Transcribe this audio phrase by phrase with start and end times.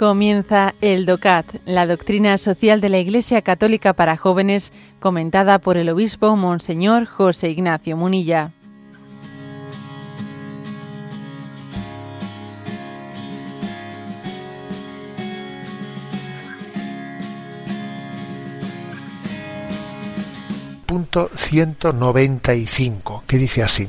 [0.00, 5.90] Comienza el DOCAT, la doctrina social de la Iglesia Católica para jóvenes, comentada por el
[5.90, 8.50] obispo Monseñor José Ignacio Munilla.
[20.86, 23.86] Punto 195, que dice así.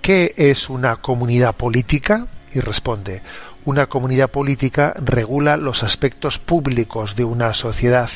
[0.00, 2.26] ¿Qué es una comunidad política?
[2.54, 3.20] Y responde,
[3.66, 8.08] una comunidad política regula los aspectos públicos de una sociedad,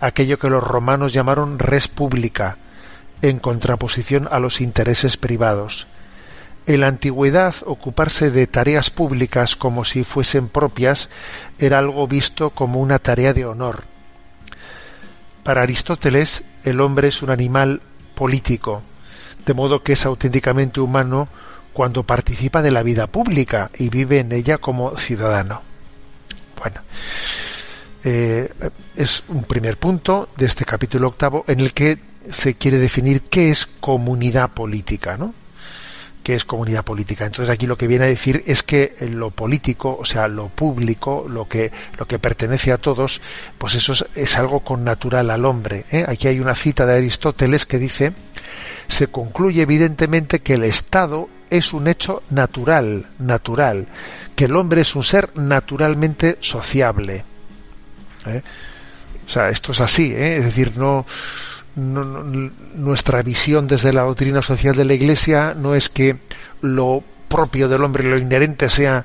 [0.00, 2.56] aquello que los romanos llamaron res pública,
[3.20, 5.86] en contraposición a los intereses privados.
[6.66, 11.10] En la antigüedad, ocuparse de tareas públicas como si fuesen propias
[11.58, 13.84] era algo visto como una tarea de honor.
[15.44, 17.82] Para Aristóteles, el hombre es un animal
[18.14, 18.80] político,
[19.44, 21.28] de modo que es auténticamente humano
[21.76, 25.60] cuando participa de la vida pública y vive en ella como ciudadano.
[26.58, 26.80] Bueno,
[28.02, 28.50] eh,
[28.96, 31.98] es un primer punto de este capítulo octavo en el que
[32.30, 35.34] se quiere definir qué es comunidad política, ¿no?
[36.26, 37.24] ¿Qué es comunidad política?
[37.24, 41.24] Entonces aquí lo que viene a decir es que lo político, o sea, lo público,
[41.28, 43.20] lo que, lo que pertenece a todos,
[43.58, 45.84] pues eso es, algo con natural al hombre.
[45.92, 46.04] ¿eh?
[46.08, 48.12] Aquí hay una cita de Aristóteles que dice,
[48.88, 53.86] se concluye evidentemente que el Estado es un hecho natural, natural,
[54.34, 57.24] que el hombre es un ser naturalmente sociable.
[58.26, 58.42] ¿eh?
[59.24, 60.38] O sea, esto es así, ¿eh?
[60.38, 61.06] es decir, no,
[61.76, 66.16] nuestra visión desde la doctrina social de la Iglesia no es que
[66.62, 69.04] lo propio del hombre, lo inherente sea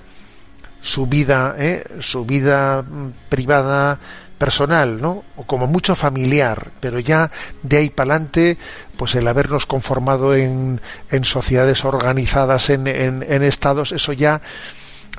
[0.82, 1.84] su vida, ¿eh?
[2.00, 2.84] su vida
[3.30, 4.00] privada,
[4.42, 5.24] personal, ¿no?
[5.36, 7.30] O como mucho familiar, pero ya
[7.62, 8.58] de ahí para adelante,
[8.98, 10.82] pues el habernos conformado en,
[11.22, 14.42] sociedades organizadas, en, estados, eso ya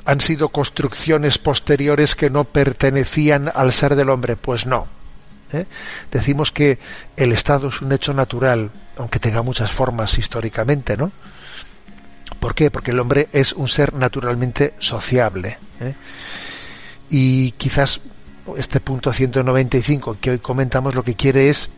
[0.03, 4.35] han sido construcciones posteriores que no pertenecían al ser del hombre.
[4.35, 4.87] Pues no.
[5.53, 5.65] ¿Eh?
[6.11, 6.79] Decimos que
[7.15, 11.11] el Estado es un hecho natural, aunque tenga muchas formas históricamente, ¿no?
[12.39, 12.71] ¿Por qué?
[12.71, 15.57] Porque el hombre es un ser naturalmente sociable.
[15.79, 15.93] ¿eh?
[17.09, 18.01] Y quizás
[18.57, 21.69] este punto 195 que hoy comentamos lo que quiere es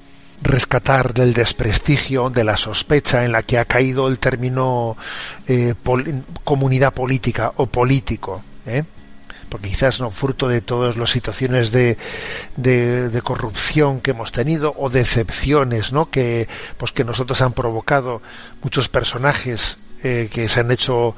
[0.42, 4.98] rescatar del desprestigio, de la sospecha en la que ha caído el término
[5.48, 5.74] eh,
[6.44, 8.44] comunidad política o político.
[8.66, 8.84] ¿eh?
[9.50, 11.98] Porque quizás no fruto de todas las situaciones de,
[12.58, 16.10] de, corrupción que hemos tenido o decepciones ¿no?
[16.10, 16.48] que
[16.78, 18.22] pues que nosotros han provocado
[18.62, 21.16] muchos personajes eh, que se han hecho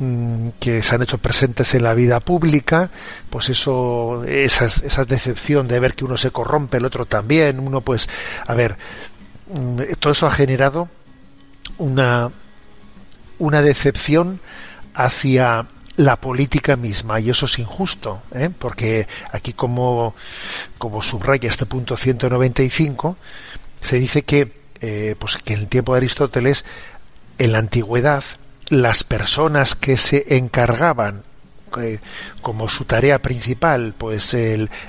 [0.00, 2.88] Mm, que se han hecho presentes en la vida pública,
[3.28, 7.82] pues eso, esas, esa decepción de ver que uno se corrompe, el otro también, uno
[7.82, 8.08] pues,
[8.46, 8.78] a ver,
[9.52, 10.88] mm, todo eso ha generado
[11.76, 12.30] una,
[13.38, 14.40] una decepción
[14.94, 15.66] hacia
[15.96, 18.50] la política misma y eso es injusto, ¿eh?
[18.56, 20.14] porque aquí como,
[20.78, 23.16] como subraya este punto 195,
[23.82, 26.64] se dice que, eh, pues que en el tiempo de Aristóteles,
[27.38, 28.24] en la antigüedad,
[28.68, 31.24] las personas que se encargaban
[31.78, 31.98] eh,
[32.42, 34.36] como su tarea principal pues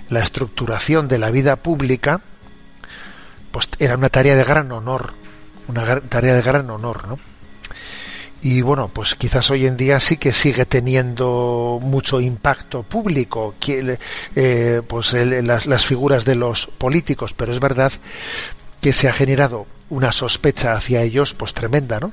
[0.10, 2.22] la estructuración de la vida pública
[3.52, 5.14] pues era una tarea de gran honor
[5.68, 7.31] una tarea de gran honor no
[8.42, 14.82] y bueno pues quizás hoy en día sí que sigue teniendo mucho impacto público eh,
[14.88, 17.92] pues las, las figuras de los políticos pero es verdad
[18.82, 22.12] que se ha generado una sospecha hacia ellos pues tremenda no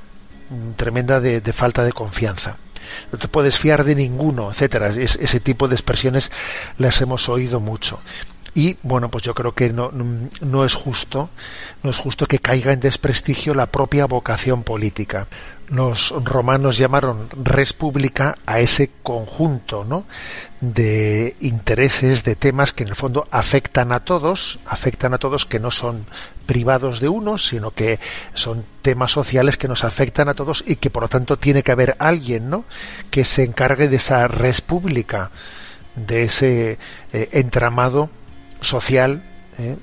[0.75, 2.57] tremenda de, falta de confianza.
[3.11, 4.89] No te puedes fiar de ninguno, etcétera.
[4.89, 6.31] ese tipo de expresiones
[6.77, 7.99] las hemos oído mucho.
[8.55, 11.29] Y bueno, pues yo creo que no, no, es justo,
[11.83, 15.27] no es justo que caiga en desprestigio la propia vocación política.
[15.69, 20.05] Los romanos llamaron res pública a ese conjunto, ¿no?
[20.61, 25.59] de intereses, de temas que en el fondo afectan a todos, afectan a todos que
[25.59, 26.05] no son
[26.45, 27.99] privados de unos, sino que
[28.33, 31.71] son temas sociales que nos afectan a todos y que por lo tanto tiene que
[31.71, 32.65] haber alguien, ¿no?
[33.11, 35.31] que se encargue de esa res pública,
[35.95, 36.77] de ese
[37.13, 38.09] eh, entramado
[38.61, 39.23] social
[39.57, 39.77] ¿eh?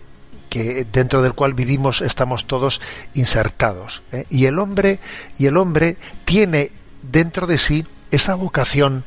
[0.93, 2.81] Dentro del cual vivimos estamos todos
[3.15, 4.27] insertados ¿eh?
[4.31, 4.99] y el hombre
[5.39, 6.71] y el hombre tiene
[7.03, 9.05] dentro de sí esa vocación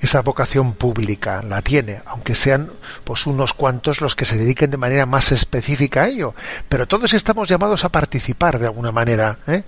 [0.00, 2.70] esa vocación pública la tiene, aunque sean
[3.04, 6.34] pues unos cuantos los que se dediquen de manera más específica a ello,
[6.68, 9.62] pero todos estamos llamados a participar de alguna manera ¿eh?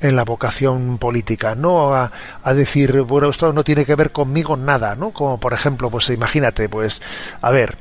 [0.00, 2.10] en la vocación política, no a,
[2.42, 5.10] a, decir bueno esto no tiene que ver conmigo nada, ¿no?
[5.10, 7.00] Como por ejemplo pues imagínate pues
[7.40, 7.78] a ver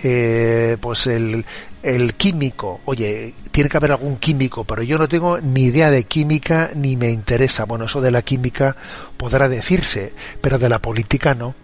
[0.00, 1.44] eh, pues el,
[1.82, 6.04] el químico, oye, tiene que haber algún químico, pero yo no tengo ni idea de
[6.04, 7.64] química ni me interesa.
[7.64, 8.76] Bueno, eso de la química
[9.16, 11.54] podrá decirse, pero de la política no.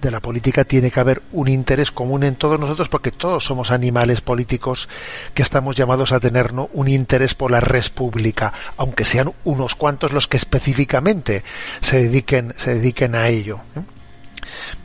[0.00, 3.70] de la política tiene que haber un interés común en todos nosotros porque todos somos
[3.70, 4.88] animales políticos
[5.34, 10.12] que estamos llamados a tener un interés por la res pública, aunque sean unos cuantos
[10.12, 11.44] los que específicamente
[11.80, 13.60] se dediquen, se dediquen a ello.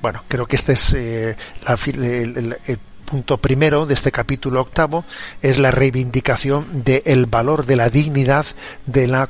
[0.02, 1.36] Bueno, creo que este es eh,
[1.66, 5.06] el, punto primero de este capítulo octavo,
[5.42, 8.46] es la reivindicación del valor de la dignidad
[8.86, 9.30] de la,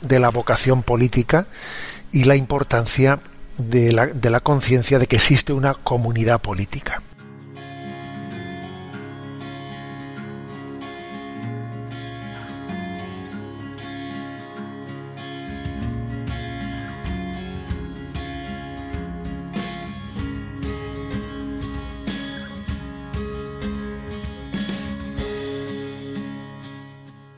[0.00, 1.46] de la vocación política
[2.12, 3.20] y la importancia
[3.58, 7.02] de la, de la conciencia de que existe una comunidad política.